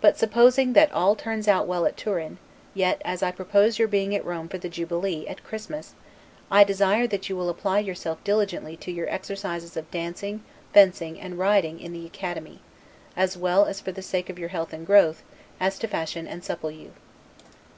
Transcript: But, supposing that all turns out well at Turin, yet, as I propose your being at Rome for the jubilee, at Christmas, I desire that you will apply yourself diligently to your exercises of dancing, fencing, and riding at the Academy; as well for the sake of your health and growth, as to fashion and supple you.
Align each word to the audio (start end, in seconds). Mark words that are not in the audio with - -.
But, 0.00 0.16
supposing 0.16 0.74
that 0.74 0.92
all 0.92 1.16
turns 1.16 1.48
out 1.48 1.66
well 1.66 1.84
at 1.84 1.96
Turin, 1.96 2.38
yet, 2.74 3.02
as 3.04 3.24
I 3.24 3.32
propose 3.32 3.76
your 3.76 3.88
being 3.88 4.14
at 4.14 4.24
Rome 4.24 4.48
for 4.48 4.56
the 4.56 4.68
jubilee, 4.68 5.26
at 5.26 5.42
Christmas, 5.42 5.94
I 6.48 6.62
desire 6.62 7.08
that 7.08 7.28
you 7.28 7.34
will 7.36 7.50
apply 7.50 7.80
yourself 7.80 8.22
diligently 8.22 8.76
to 8.76 8.92
your 8.92 9.08
exercises 9.08 9.76
of 9.76 9.90
dancing, 9.90 10.44
fencing, 10.72 11.20
and 11.20 11.40
riding 11.40 11.84
at 11.84 11.90
the 11.90 12.06
Academy; 12.06 12.60
as 13.16 13.36
well 13.36 13.64
for 13.74 13.90
the 13.90 14.00
sake 14.00 14.30
of 14.30 14.38
your 14.38 14.50
health 14.50 14.72
and 14.72 14.86
growth, 14.86 15.24
as 15.58 15.76
to 15.80 15.88
fashion 15.88 16.28
and 16.28 16.44
supple 16.44 16.70
you. 16.70 16.92